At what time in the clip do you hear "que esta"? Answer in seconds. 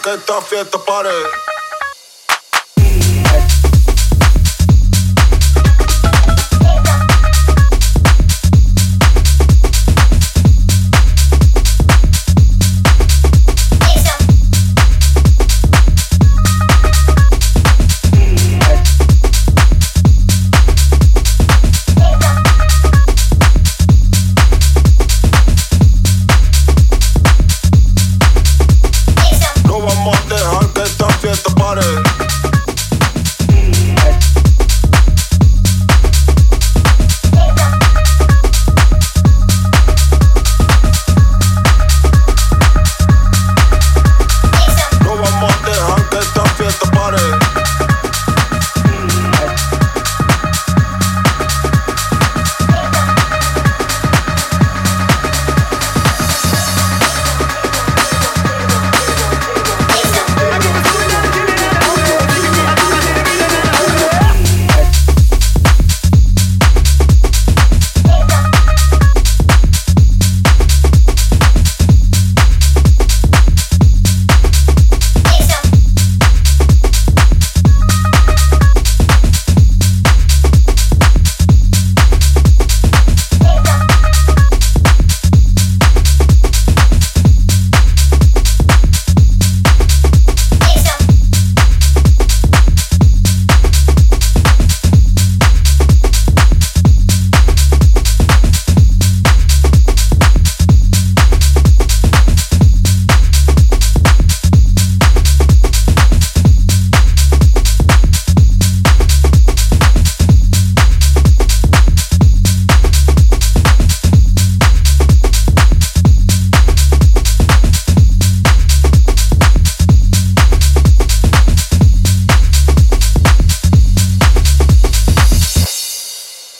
0.00-0.40